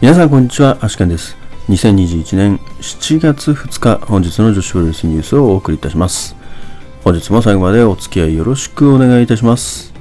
[0.00, 1.36] 皆さんこんにちは、アシカンです。
[1.68, 6.34] 2021年7月2日、本日の女子プロレスニュースをお送りいたします。
[7.04, 9.92] 本日も最後までお付き合いよろしくお願いいたします。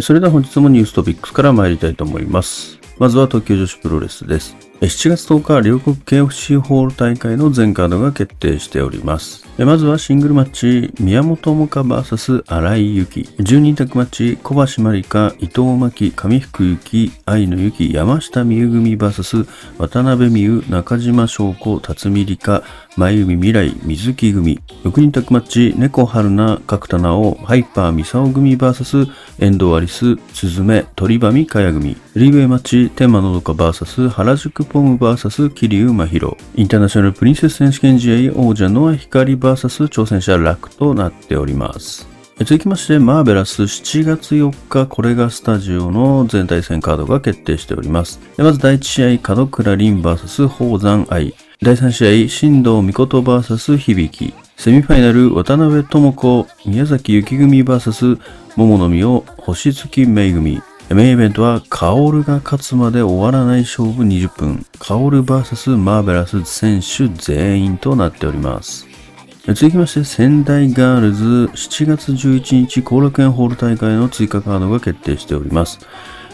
[0.00, 2.78] それでは本日もニューストピックスから参りたいと思います。
[2.98, 4.56] まずは東京女子プロレスです。
[4.80, 9.44] 7月10日、両国 KFC ホール大会の全カードが決定しております。
[9.58, 13.28] まずはシングルマッチ、宮本萌歌 VS 荒井由紀。
[13.40, 22.62] 10人タッグマッチ、小橋まりか、伊藤真希、上福幸、愛野由紀、山下美優組 VS 渡辺美優、中島翔子、辰巳梨花、
[22.96, 24.60] 前海未来、水木組。
[24.84, 29.08] 6人タッグマッチ、猫春菜、角田直、ハイパーミサオ組 VS
[29.40, 31.96] 遠藤アリス、鈴芽、鳥羽美香也組。
[32.14, 36.36] リーウェイマッチ、天満のどか VS 原宿ポム VS 桐生真宙。
[36.54, 42.06] インターナショナルプリンセス選手権試合王者の光 VS 挑戦者楽となっております。
[42.38, 48.20] 続きまして、マーベラス7月4日、これがスタジオの全体戦カードが決定しております。
[48.36, 51.34] まず第1試合、門倉凛 VS 宝山愛。
[51.60, 54.32] 第3試合、新藤美琴 VS 響。
[54.56, 58.20] セミファイナル、渡辺智子、宮崎幸組 VS
[58.56, 60.60] 桃の実を星月芽組。
[60.94, 64.66] メインイベントは、カオルが勝つまで終わらない勝負20分。
[64.78, 68.86] カオル VS マーベラス選手全員となっております。
[69.48, 75.78] 続きまして、仙台ガールズ7月11日後楽園ホール大会の追加カードが決定しております。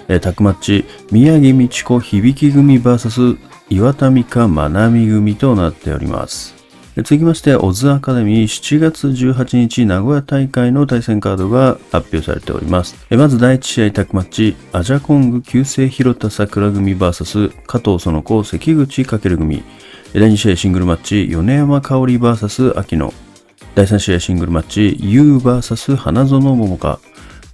[0.07, 3.39] えータッグマッチ、宮城美智子響組 VS
[3.71, 6.54] 岩田美香まなみ組となっております。
[6.97, 12.95] 続きまして、オズアカデミー7月18日名古屋大会の対戦カードが発表されております。
[13.11, 19.65] まず第1試合タッグマッチ、アジャコング旧姓広田桜組 VS 加藤園子関口かける組。
[20.13, 23.13] 第2試合シングルマッチ、米山香織 VS 秋野。
[23.75, 27.01] 第3試合シングルマッチ、YOUVS 花園桃香。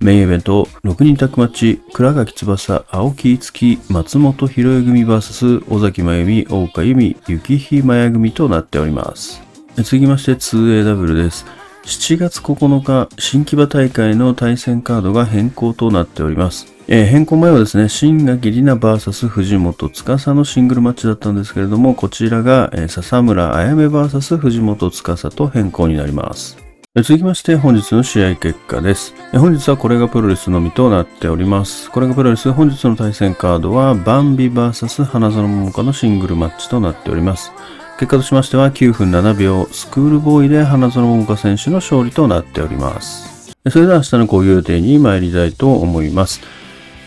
[0.02, 9.42] メインイベント、6人タッグマッチ、倉垣翼、青木月、松本博恵組 VS 尾崎真由美、大岡由美、雪日真也組となっております。
[9.76, 11.44] 続きまして 2AW です。
[11.84, 16.72] 7月9日、新木場大会の対戦カードが変更となっております。
[16.88, 26.69] えー変更前はですね、新垣里奈 VS 藤本司のシングルマッチだったんですけれども、こちらが、えー笹村あやめ VS 藤本司と変更になります。
[26.96, 29.14] 続きまして本日の試合結果です。
[29.30, 31.88] 本日はこれがプロレスのみとなっております。
[31.88, 37.52] これがプロレス本日の対戦カードはバンビ VS 花園桃香のシングルマッチとなっております。
[38.00, 43.52] 結果としましては9分7秒スクールボーイで花園桃香選手の勝利となっております。
[43.70, 46.40] それでは明日の講義予定に参りたいと思います。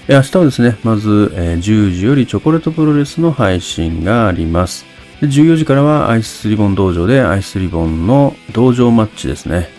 [0.07, 4.92] 明日はですね、まず、10時よりチョコレートプロレスの配信があります。
[5.23, 9.69] で14時からはアイスリボン道場でアイスリボンの道場マッチですね。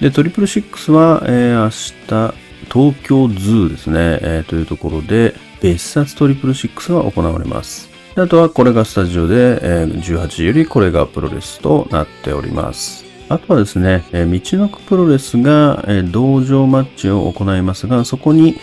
[0.00, 2.34] で、トリプルシックスは、えー明日、
[2.72, 7.90] 東京ズーですね、えーというところで、別冊トリプルシックスが行われます。
[8.14, 13.04] あとは、これがスタジオで、えー18時よりこれがプロレスとなっております。
[13.28, 18.60] あとはですね、えーみちのくプロレスが、えー道場マッチを行いますが、そこに、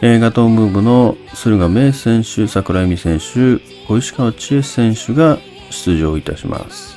[0.00, 5.36] えーガトームーブの駿河メイ選手、桜井美選手、小石川千恵選手が
[5.70, 6.96] 出場いたします。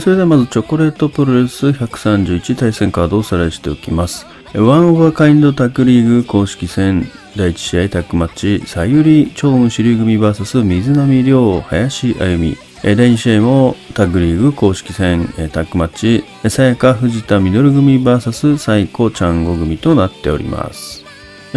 [0.00, 4.26] それではまずチョコレートプロレス131対戦カードをおさらいしておきます。
[4.54, 12.56] ワンオブアカインドタッグリーグ公式戦第1試合タッグマッチ、さゆり超雲主流組 VS 水波亮林あゆみ。
[12.82, 21.04] 第2試合もタッグリーグ公式戦タッグマッチ、さやか藤田実組 VS 最高ちゃんご組となっております。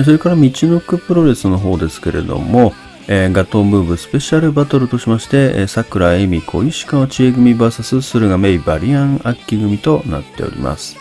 [0.03, 2.73] それから道のくプロレスの方ですけれども、
[3.09, 10.97] えーガトームーブスペシャルバトルとしまして、えー桜恵美子石川千恵組 VS 駿河メイバリアンアッキ組となっております。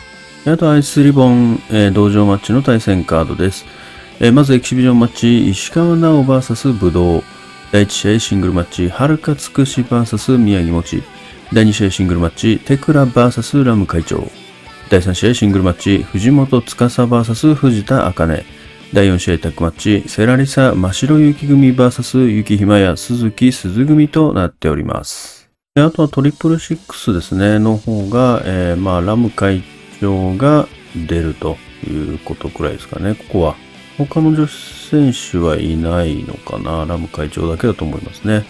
[0.46, 3.66] あとアイスリボン、えー道場マッチの対戦カードです。
[4.20, 7.24] えーまずエキシビジョンマッチ、石川直 VS 武道。
[7.72, 11.02] 第1試合シングルマッチ、はるかつくし VS 宮城もち。
[11.52, 14.30] 第2試合シングルマッチ、テクラ VS ラム会長。
[14.88, 18.44] 第3試合シングルマッチ、藤本司 VS 藤田茜。
[18.92, 25.50] 第4試合タッグマッチ、セラリサ真白雪組 VS 雪ひまや鈴木鈴組となっております。
[25.74, 29.62] であとはトリプルシックスですね、の方が、えーまあ、ラム会
[30.00, 31.56] 長が出ると
[31.86, 33.56] いうことくらいですかね、ここは。
[33.98, 34.52] 他の女子
[34.88, 38.46] 選手はいないのかな、ラム会長だけだと思いますね。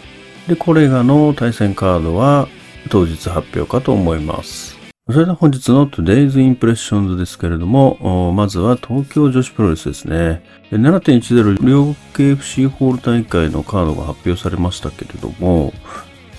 [0.46, 2.46] で、これがの対戦カードは
[2.90, 4.85] 当日発表かと思います。
[5.08, 10.42] それでは本日の Today's Impressions ですけれども、まずは東京女子プロレスですね。
[10.72, 15.72] 7.10両国 FC ホール大会のカードが発表されましたけれども、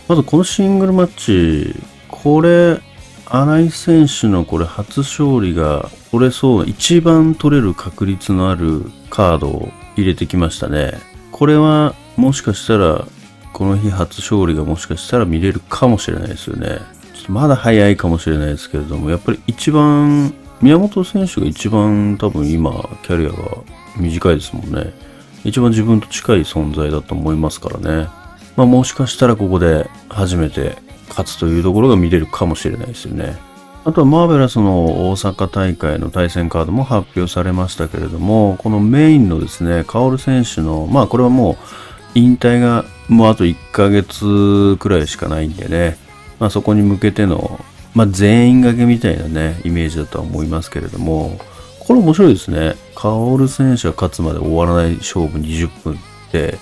[0.09, 2.81] まずこのシングルマッチ、これ、
[3.29, 10.99] 新井選手のこれ初勝利が取れそう、一番取れる確率のあるカードを入れてきましたね。
[11.31, 13.07] これはもしかしたら
[13.53, 16.79] この日初勝利がもしかしたら見れるかもしれないですよね。
[17.27, 22.71] まだ早いかもしれないですけれども、やっぱり一番、宮本選手が一番多分今
[23.03, 23.37] キャリアが
[23.97, 24.93] 短いですもんね。
[25.43, 28.09] 一番自分と近い存在だと思いますからね。
[28.55, 30.77] まあもしかしたらここで初めて
[31.09, 33.37] 勝つというところが見れるかもしれないですよね。
[33.85, 41.55] あとはマーベラスの大阪大会の対戦カードも発表されましたけれども、このメインのですね、カオル選手の、まあこれはもう
[42.15, 45.97] 引退がもうあと1ヶ月くらいしかないんでね、
[46.39, 47.59] まあそこに向けての、
[47.93, 51.39] まあ全員掛けみたいなね、イメージだとは思いますけれども、
[51.79, 52.75] これ面白いですね。
[52.95, 55.97] カオル選手が勝つまで終わらない勝負20分っ
[56.31, 56.57] て、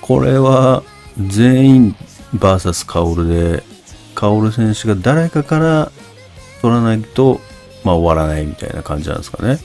[0.00, 0.82] これは
[1.28, 1.96] 全員
[2.34, 3.62] VS カオルで、
[4.14, 5.92] カオル選手が誰かから
[6.62, 7.40] 取らないと、
[7.84, 9.58] まあ終わらないみたいな感じなんですかね。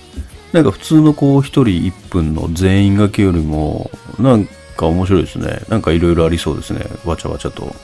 [0.54, 4.48] なんか普通のこう一人1分の全員掛けよりも、なん
[4.78, 5.62] か面白いですね。
[5.68, 6.86] なんかいろいろありそうですね。
[7.04, 7.76] わちゃわちゃと。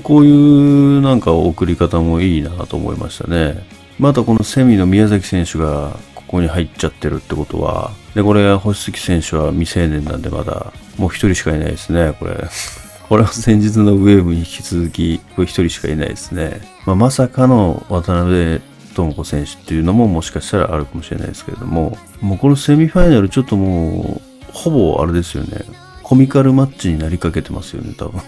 [0.00, 3.64] こういうなんか送り方もいいなと思いましたね。
[3.98, 12.36] またこのセミの宮崎選手がここに入っちゃってるってことは、で、これ星月選手は未成年なんでまだもう一人しかいないですね、これ。
[13.08, 16.62] これは先日のウェーブに引き続き、これ一人しかいないですね。
[16.86, 18.60] まあ、まさかの渡辺
[18.94, 25.64] 智子選手っていうのももしかしたらあるかもしれないですけれども、もうこのセミファイナルちょっともう、ほぼあれですよね。
[26.02, 28.20] コミカルマッチになりかけてますよね、多分。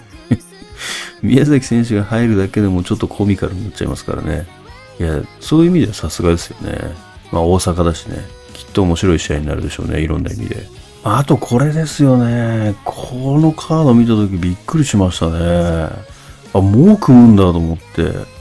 [1.21, 4.45] 宮崎選手が入るだけでもちょっとコミカルになっちゃいますからね。
[4.99, 6.77] いや、そういう意味ではさすがですよね。
[7.31, 8.17] まあ大阪だしね。
[8.53, 10.67] きっと面白い試合になるでしょうね、いろんな意味で。
[11.03, 12.75] あとこれですよね。
[12.83, 15.89] このカード見たときびっくりしましたね。
[16.53, 18.35] あ、もう組むんだと思って。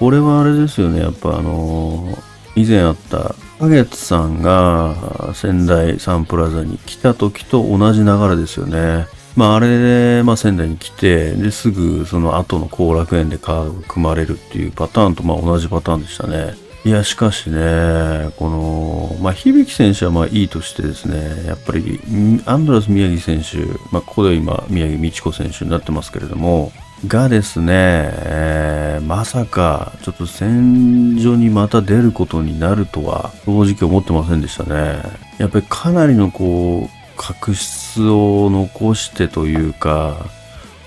[0.00, 1.00] これはあれですよね。
[1.00, 9.06] やっぱあのー、以前あった花月さんが仙台サンプラザに来た時と同じ流れですよね。
[9.36, 16.54] まああれで、まあ仙台に来て、で、すぐその後の後楽園でカードが組まれるっていうパターンとまあ同じパターンでしたね。
[16.84, 21.98] いや、しかしね、この、まあ、響選手はまあいいとしてですね、やっぱり、
[22.44, 26.72] アンドラス宮城選手、まあ、ここで今、宮城美智子選手になってますけれども、
[27.08, 35.00] がですね、えー、まさか、ちょっと戦場にまた出ることになるとは、正直思ってませんでしたね。
[35.38, 40.26] やっぱりかなりのこう、確執を残してというか、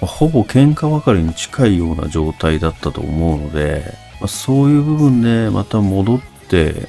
[0.02, 6.20] ほぼ喧嘩ばかりに近いような状態だったと思うので、まあ、そういう部分でまた戻っ
[6.50, 6.88] て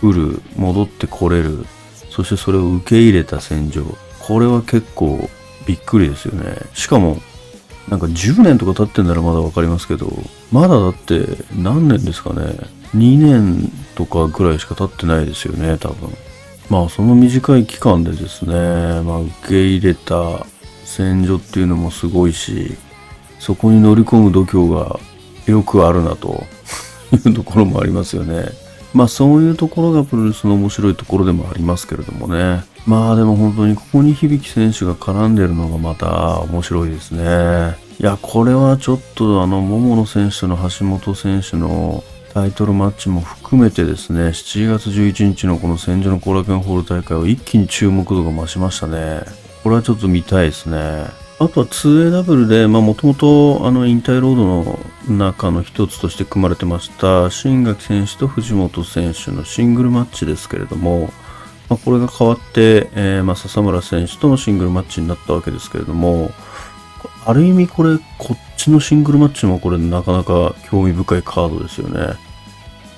[0.00, 1.66] くる、戻ってこれる、
[2.10, 3.84] そしてそれを受け入れた戦場。
[4.20, 5.28] これは結構
[5.66, 6.56] びっくりですよね。
[6.74, 7.18] しかも、
[7.88, 10.10] なんか10年とか経ってんならまだわかりますけど、
[10.52, 11.26] まだだって
[11.56, 12.56] 何年ですかね。
[12.96, 16.10] 2年とかぐらいしか経ってないですよね、多分。
[16.68, 18.54] まあその短い期間でですね、
[19.02, 20.46] まあ受け入れた
[20.84, 22.76] 戦場っていうのもすごいし、
[23.38, 24.98] そこに乗り込む度胸が
[25.46, 26.44] よくあるなと
[27.12, 28.46] いうところもありますよね。
[28.94, 32.64] まあそういうところがプロレスの面白いところでもありますけれどもね。
[32.86, 37.76] まあでも本当にここに響選手が絡んでるのがまた面白いですね。
[38.00, 42.02] いや、これはちょっとあの、桃野選手の橋本選手の
[42.34, 49.20] タイトルマッチも含めてですね、7月11日のこの戦場の後楽園ホール大会は一気に注目度が増しましたね。
[49.62, 51.06] これはちょっと見たいですね。
[51.38, 61.12] あとは 2AW で、まあもともとあの引退ロードの中の一つとして組まれてました新垣選手と藤本選手のシングルマッチですけれども、
[61.68, 66.32] まあ、これが変わって、えー、まあ笹村選手とのシングルマッチになったわけですけれども、
[67.26, 72.23] ある意味これ、こっちのシングルマッチもこれなかなか興味深いカードですよね。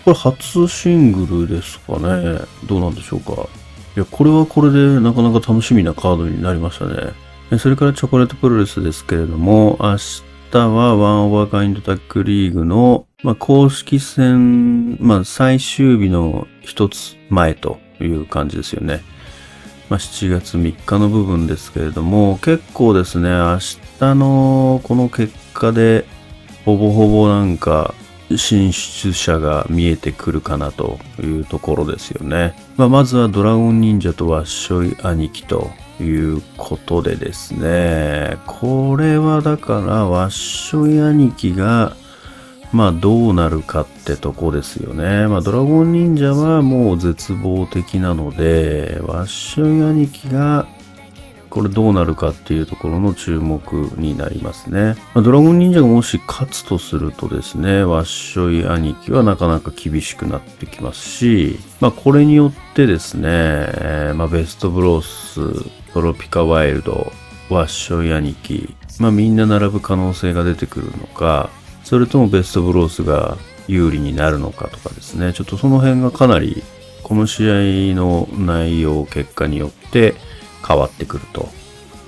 [0.06, 2.38] これ初シングルですかね。
[2.64, 3.48] どうなんでしょうか。
[3.96, 7.58] いや、これはこれでなかなか楽しみなカードになりましたね。
[7.58, 9.96] それからチョコレートプロレスですけれども、明
[10.52, 19.02] 日はワンオーバーカインドタックリーグの、まあ、公式戦、まあ、最終日の一つ前という感じですよね。
[19.90, 23.58] まあ、7月3日の部分ですけれども、結構ですね、明
[23.98, 26.06] 日のこの結果で、
[26.64, 27.92] ほぼほぼなんか、
[28.34, 32.56] 進出者が見えてくるかなというところですよね。
[32.76, 41.94] まあ、まずはドラゴン忍者とワッショイ兄貴ということでですね、これはだからワッショイ兄貴が
[42.72, 45.28] まあどうなるかってとこですよね。
[45.28, 50.66] まあドラゴン忍者はもう絶望的なので、ワッショイ兄貴が
[51.56, 54.94] これどうなるかっていうところの注目になりますね。
[55.14, 67.10] まあ、ドラゴン忍者がもし勝つとするとですね、ワッショイ兄貴はなかなか厳しくなってきますし、まあこれによってですね、えー、まあベストブロース、トロピカワイルド、
[67.48, 71.48] ワッショイ兄貴、まあみんな並ぶ可能性が出てくるのか、
[71.84, 76.62] それともベストブロースが有利になるのかとかですね、ちょっとその辺がかなり
[77.02, 80.25] この試合の内容、結果によって
[80.66, 81.24] 変わってくる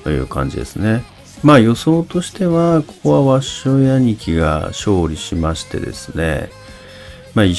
[0.05, 1.05] という感じですね。
[1.43, 6.51] まあ予想としては、ここはワッショイ兄貴が勝利しましてですね、
[7.35, 7.51] まあ1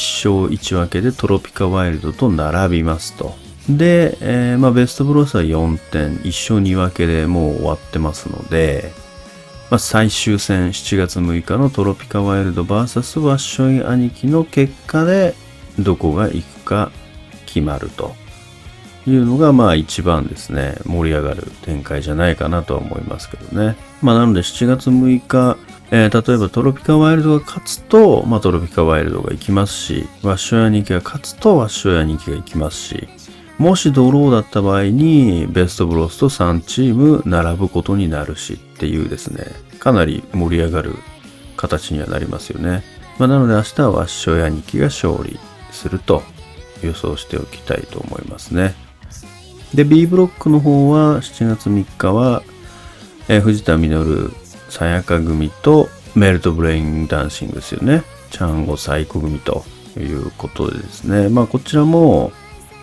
[0.42, 3.36] 勝1分けでトロピカワイルドと並びますと。
[3.70, 8.92] で、えー、まあベストブロスは4点、1勝2分けでもう終わってますので、
[9.70, 15.36] まあ、最終戦7月6日のトロピカワイルド VS ワッショイ兄貴の結果で
[15.78, 16.92] どこが行くか
[17.46, 18.16] 決まると
[19.10, 25.58] いうのがまあ一番ですね盛り上がる展開じゃないかなとは思いますけどねまあなので7月6日
[25.92, 33.08] えー、例えばトロピカワイルドが勝つと、まあ、トロピカワイルドが行きますし、ワッショイ兄貴が勝つとワッショイ兄貴が行きますし、
[33.58, 39.48] もしドローだった場合にベストブロスと3チーム並ぶことになるしっていうですね、
[39.80, 40.94] かなり盛り上がる
[41.58, 42.84] 形にはなりますよね。
[43.18, 45.40] まあ、なので明日はワッショイ兄貴が勝利
[45.72, 46.22] すると
[46.84, 48.76] 予想しておきたいと思いますね。
[49.74, 52.44] で、B ブロックの方は7月3日は、
[53.28, 54.32] えー、藤田ミノル、
[54.70, 58.04] さやか組とメルトブレインダンシングですよね。
[58.32, 59.64] チャンゴサイコ組と
[59.98, 61.30] いうことでですね。
[61.30, 62.32] まあこちらも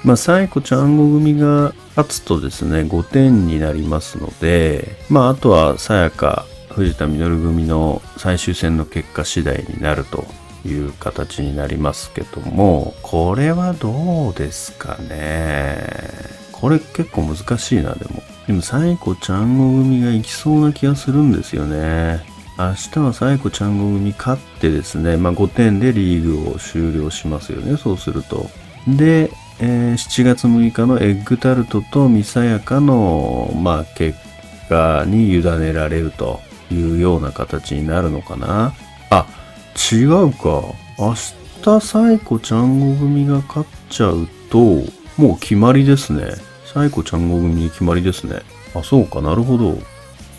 [0.07, 10.25] まあ、サイコちゃんご組が勝つとですね、5点になりますので、まあ、あとはさやか、藤田実組の最終戦の結果次第になると
[10.65, 16.46] いう形になりますけども、これはどうですかね。
[16.61, 18.23] これ結構難しいな、でも。
[18.47, 22.25] でも、サイコちゃんご組が行きそうな気がするんですよね。
[22.59, 28.49] 明日はサイコちゃんご組勝ってですね、まあ5点でリーグを終了しますよね、そうすると。
[28.89, 34.19] で、えー、7月6日のエッグタルトとミサヤカの、まあ、結
[34.69, 38.75] 果に委ねられるというような形になるのかな。
[39.11, 39.27] あ、
[39.93, 40.63] 違うか。
[40.99, 41.15] 明
[41.63, 44.83] 日サイコちゃんご組が勝っちゃうと、
[45.17, 46.35] もう決まりですね。
[46.65, 48.43] サイコちゃんご組に決まりですね。
[48.75, 49.79] あ、そうかなるほど。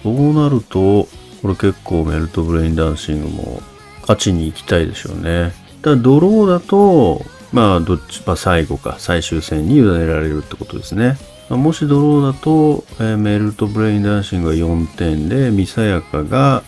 [0.04, 1.08] そうなると、
[1.42, 3.62] これ結構メルトブレインダンシングも
[4.02, 5.52] 勝ちに行きたいでしょうね。
[5.82, 11.18] ただドローだと、まあ、どっち、まあ、最後か、最終戦に委ねられるってことですね。
[11.50, 16.64] まあ、もしドローだと、えー、メルトブレインダンシングが4点で、ミサヤカが、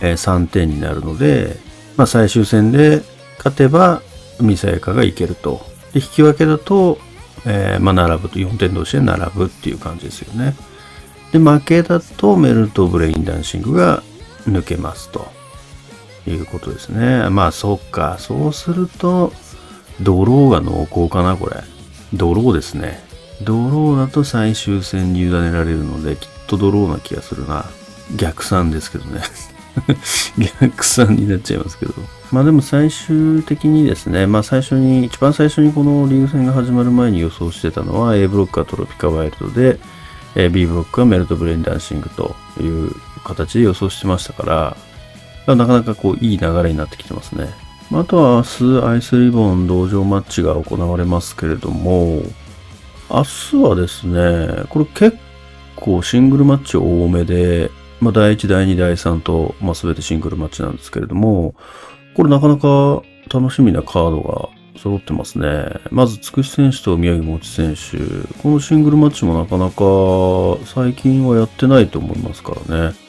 [0.00, 1.56] えー、3点になるので、
[1.96, 3.02] まあ、最終戦で
[3.38, 4.02] 勝てば、
[4.40, 5.66] ミサヤカがいけると。
[5.92, 6.98] で、引き分けだと、
[7.46, 10.54] えー、まあ、並ぶと、4点同士で並ぶっていう感じですよね。
[11.32, 14.02] で、負けだと、メルトブレインダンシングが
[14.46, 15.34] 抜けますと。
[16.30, 17.28] いうことですね。
[17.30, 18.16] まあ、そっか。
[18.18, 19.32] そうすると、
[20.00, 21.62] ドローが濃厚かな、これ。
[22.12, 23.00] ドローですね。
[23.42, 27.66] ドローだと最終戦に委ねられるので、きっとドローな気がするな。
[28.16, 29.22] 逆算ですけどね。
[30.60, 31.94] 逆算になっちゃいますけど。
[32.32, 39.78] まあでも最終的にですね、まあ最初に、一番最初にこのリーグ戦が始まる前に予想してたのは A ブロックはトロピカワイルドで、
[40.50, 42.92] B ブロックはメルトブレインダンシングという
[43.24, 44.76] 形で予想してましたか
[45.46, 47.48] ら、なかなかこういい流れになってきてますね。
[47.92, 52.22] あとは明日アイスリボン同場マッチが行われますけれども、
[53.08, 55.16] 明日はですね、これ結
[55.76, 61.54] 構シングルマッチ多めで、まあ第1、第2、第3と、まあ全てシングルマッチなんですけれども、
[62.14, 64.48] これなかなか楽しみなカードが
[64.78, 65.66] 揃ってますね。
[65.90, 67.98] まず、つくし選手と宮城もち選手。
[68.42, 73.06] このシングルマッチもなかなか最近はやってないと思いますからね。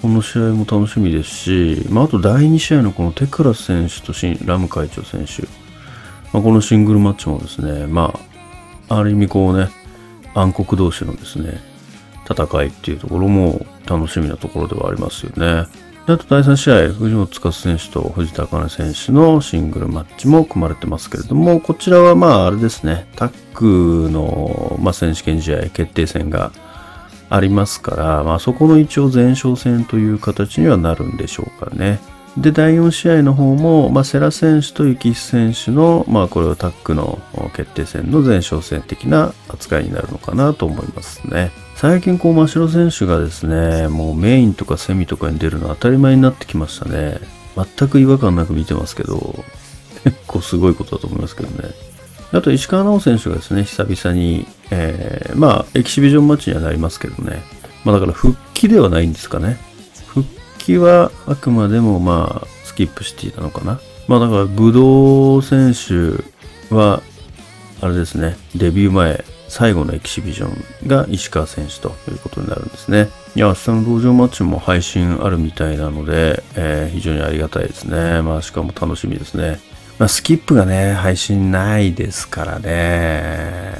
[0.00, 4.12] この試合も楽しみですし、まあ、あと第2試合のこのテクラス選手と
[4.46, 5.42] ラム会長選手、
[6.32, 8.14] まあ、このシングルマッチもですね、ま
[8.88, 9.68] あ、ある意味こうね、
[10.34, 11.60] 暗黒同士のですね、
[12.30, 15.66] 戦いっていうところも楽しみなところではありますよね。
[16.06, 26.50] あと第3試合、藤本司選手と藤田茜選手のシングルマッチも組まれてますけれども、こちらはまああれですね、タックの、まあ、選手権試合決定戦が
[27.28, 32.00] ありますから、まあそこの一応前哨戦という形にはなるんでしょうかね。
[32.38, 37.18] で、第4試合の方も、まあ、セラ選手と雪選手の、まあ、これはタックの
[37.54, 41.50] 決定戦の前哨戦的な扱いになるのかなと思いますね。
[41.78, 47.18] 最近、こう、真城選手がですね、もうメインとかセミとかに出るの当たり前になってきましたね。
[47.54, 49.44] 全く違和感なく見てますけど、
[50.02, 51.70] 結構すごいことだと思いますけどね。
[52.32, 57.44] あと石川直選手がですね、久々に、えー、まあ、エキシビジョンマッチにはなりますけどね。
[57.84, 59.56] まあだから復帰ではないんですかね。
[60.08, 63.78] 復帰はあくまでもまあ、スキップしていたのかな。
[64.08, 67.04] まあだから、武道選手は、
[67.80, 73.08] あれですね、デビュー前、最後のエキシビジョンが石川選手ということになるんですね。
[73.34, 78.22] いや、明日の道場マッチも配信あるみたいなので、えー、非常にありがたいですね。
[78.22, 79.58] まあ、しかも楽しみですね。
[79.98, 83.72] まあ、スキップがね、配信ないですからね。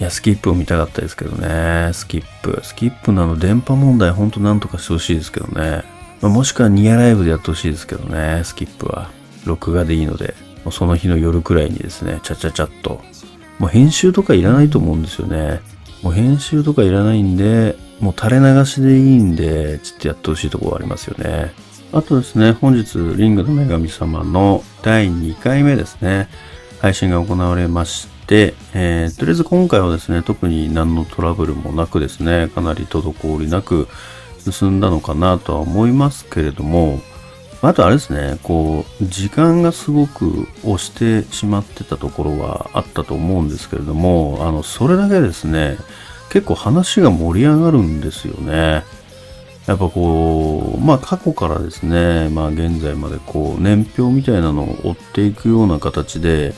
[0.00, 1.90] いや、スキップを見たかったですけどね。
[1.92, 2.60] スキップ。
[2.62, 5.82] スキップなの電波問題ほんとなんとかしてほしいですけどね。
[6.20, 8.42] まあ、もしくはニアライブでやってほしいですけどね。
[8.44, 9.10] スキップは。
[9.44, 10.34] 録画でいいので。
[10.70, 13.02] その日の夜くらいにですね、ちゃちゃちゃっと。
[13.58, 15.60] もう編集とかいらないと思うんですよね。
[16.02, 21.52] もう編集とかいらないんで、もう垂れ流しでいいんで、ちょっとやってほしいところありますよね。
[21.92, 26.28] あとですね、本日、リングの女神様の第2回目ですね、
[26.80, 33.88] 配信が行われまして、えー、とりあえず今回はですね、特に何のトラブルもなくですね、かなり滞りなく
[34.38, 37.00] 進んだのかなとは思いますけれども、
[37.68, 45.78] あとあれですね、こう、時間がすごく押してしまってたところはあったと思うんですけれども、あの、それだけですね、
[46.30, 48.84] 結構話が盛り上がるんですよね。
[49.66, 56.54] やっぱこう、まあ過去からですね、まあ現在までこう年表みたいなのを追っていくような形で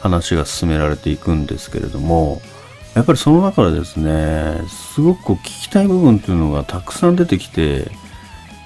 [0.00, 2.42] 話が進められていくんですけれども、
[2.94, 7.90] やっぱりその中でですね、すごくこう聞きたい部分っていうのがたくさん出てきて、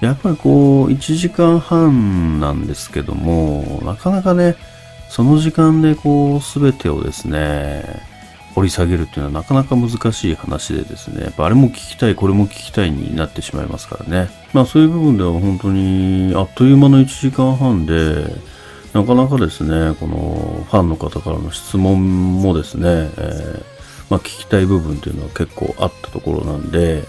[0.01, 4.55] やっぱりこう1時間半なんですけども、なかなかね、
[5.09, 7.83] その時間でこう全てをですね、
[8.53, 14.29] 掘り下げるっていうのはなかなか難しい話でですね、やっぱあれも聞きたい、これも聞きたいになってしまいますからね。
[14.53, 18.25] まあそういう部分では本当にあっという間の1時間半で、
[18.93, 23.63] なかなかですね、このファンの方からの質問もですね、えー、
[24.09, 27.03] まあ、聞きたい部分っていうのは結構あったところなんで、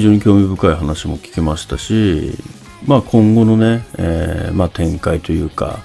[0.00, 2.32] 非常に興味深い話も聞けましたし、
[2.86, 5.80] まあ今後のね、えー、まあ展開というか、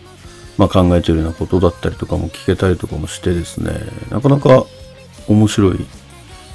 [0.57, 3.71] まあ考えてるようなことだったりとかも聞けたりとかもしてですね、
[4.09, 4.63] なかなか
[5.27, 5.85] 面白い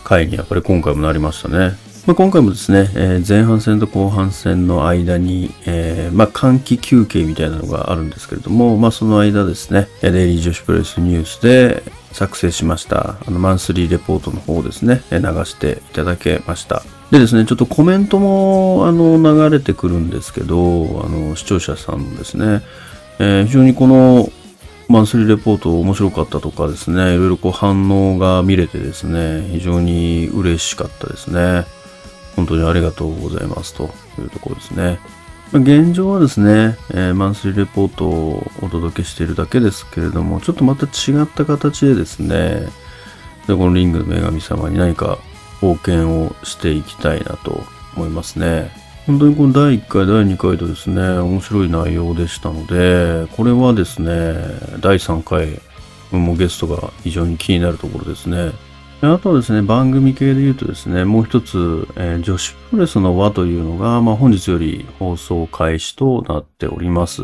[0.04, 1.76] 回にやっぱり今回もなりましたね。
[2.06, 16.82] まあ、今回もですね、えー、前半戦と後半戦の間に、えー、まあ、換気休憩みたいなのがあるんですけれども、まあ、その間ですね、デイリー女子プレスニュースで作成しました、あの、マンスリーレポートの方ですね、流していただけました。
[17.10, 22.62] でですね、ちょっとコメントも、あの、流れてくるんですけど、あの、視聴者さんですね、
[23.18, 24.30] えー、非常にこの
[24.88, 31.64] マンスリーレポート面白かったとかですね、いろいろこう反応が見れてですね、非常に嬉しかったですね。
[32.34, 34.98] 本当にありがとうございますというところですね。
[35.52, 42.68] 現状はですね、えー、マンスリーレポートをお届けしているだけですけれども、ちょっとまた違った形でですね、
[43.48, 45.18] でこのリングの女神様に何か
[45.60, 47.64] 貢献をしていきたいなと
[47.96, 48.70] 思いますね。
[49.06, 54.34] 本当にこの第1回、第2回とですね、面白い内容でしたので、これはですね、
[54.78, 55.60] 第3回
[56.16, 58.52] もゲストが非常に気になるところですね。
[59.02, 67.22] あとはですね、番組系で言うとですね、もう一つ、えー、女子プロレスの輪というのが、まあ、本日より放送開始となっております。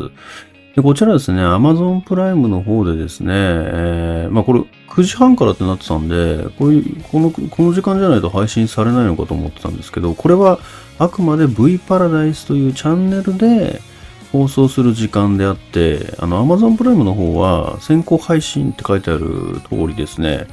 [0.75, 10.59] でこちらですね、Amazon プライムの方でですね、えー、まあこれ9時半からってなってたんで、こういう、この、この時間じゃないと配信されないのかと思ってたんですけど、これは
[10.97, 13.81] あくまで V パラダイスというチャンネルで
[14.31, 20.47] 放送する時間であって、あの Amazon プライムの方は先行配信って書いてある通りですね、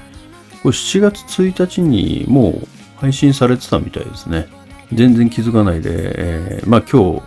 [0.64, 4.48] これ7月1日にもう配信されてたみたいですね。
[4.94, 7.20] 全然気づかないで、えー、まあ今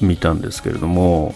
[0.00, 1.34] 日見たんですけれども、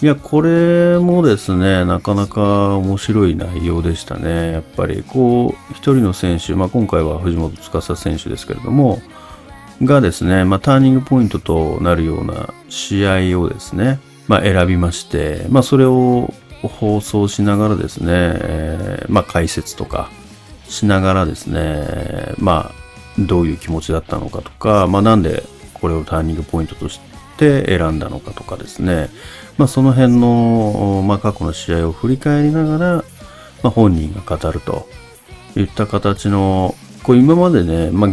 [0.00, 4.52] いや、これもですね、なかなか面白い内容でしたね。
[4.52, 9.02] やっぱり、こう、一人の選手、まあ今回は藤本司選手ですけれども、
[9.82, 20.10] がですね、まあ、ターニングポイントとなるような試合をですね、まあ、選びまして、まあ、それを放送しながらですね、えー、まあ、解説とか
[20.70, 22.74] しながらですね、まあ、
[23.18, 25.42] どういう気持ちだったのかとか、まあ、なんで
[25.74, 27.00] これをターニングポイントとし
[27.36, 29.10] て選んだのかとかですね、
[29.58, 33.04] まあ、その辺の、まあ、過去の試合を振り返りながら、ま
[33.64, 34.88] あ、本人が語ると
[35.56, 38.10] いった形の、こう今までね、まあ、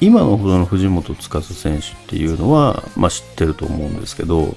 [0.00, 4.56] 今のほどの藤本司選手っていうのは、まあ、知ってると思うんですけど、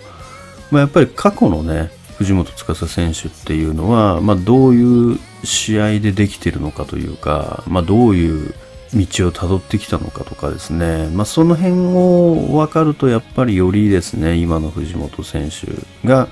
[0.72, 8.54] まあ、やっぱり過去のね藤本司選手っていうのは、まあ、どういう試合でできてるのかというか、まあ、どういう
[8.94, 16.28] 道をたどってきたのかとかですね、まあ、その辺を分かるとやっぱりよりですね今の藤本選手が、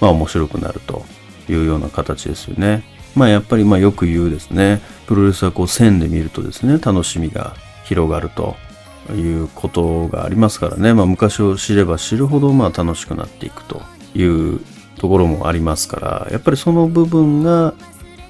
[0.00, 1.04] まあ、面白くなると
[1.48, 2.84] いうような形ですよね。
[3.14, 8.56] まあやっぱりまあよく言うですね、プロレスはこう線で見るとですね、楽しみが広がると
[9.14, 13.82] いうことがありますからね、まあ昔を知れば知るほどまあ楽しくなっていくと
[14.14, 14.60] いう
[14.98, 17.74] ところもありますから、やっぱりその部分が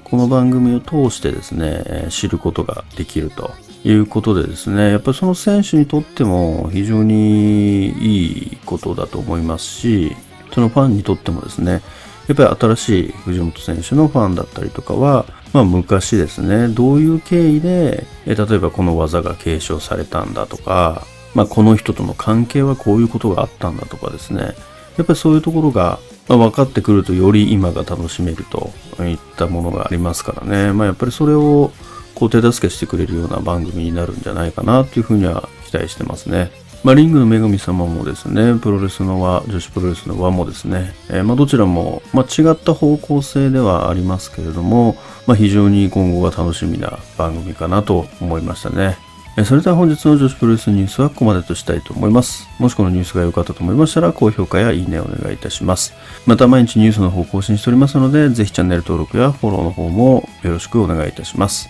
[0.03, 3.51] この番組を通してですね、知ることができると
[3.83, 10.15] いうことでですね、やっぱりその選手にとっても非常にいいことだと思いますし、
[10.53, 11.81] そのファンにとってもですね、
[12.27, 21.03] やっぱり新しい藤本選手のファンだったりとかは、まあ昔ですね、どういう経緯で、例えばこの技が継承されたんだとか、
[21.33, 24.55] まあこの人との関係はこういうことがあったんだとかですね、
[24.97, 25.99] やっぱりそういうところが
[26.29, 28.71] ま分かってくるとより今が楽しめると
[29.03, 30.71] いったものがありますからね。
[30.71, 31.71] まあやっぱりそれを
[32.15, 36.51] こう手助けしてくれるような番組になるんじゃないかなというふうには期待してますね。
[36.83, 44.95] まあ、リングの女神様もですね、プロレスの輪、女子プロレスの輪もですね、えー、まあどちらも、まあ、違った方向性ではありますけれども、
[45.27, 48.97] まあ、非常に今後が楽しみな番組かなと思いましたね。
[49.45, 52.47] それでは本日の女子プロレスニュースはここまでとしたいと思います。
[52.59, 55.93] もしこのニュースが良かったと思いましたら、高評価やいいねをお願いいたします。
[56.25, 61.69] また毎日ニュースの方更新しておりますので、ぜひチャンネル登録やフォローの方もよろしくお願いいたします。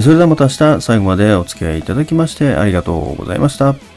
[0.00, 3.95] それではまた明日最後までお付き合いいただきましてありがとうございました。